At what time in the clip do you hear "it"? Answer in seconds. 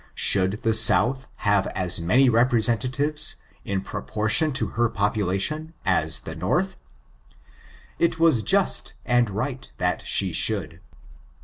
7.99-8.17